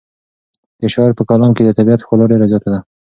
[0.81, 2.79] د شاعر په کلام کې د طبیعت ښکلا ډېره زیاته ده.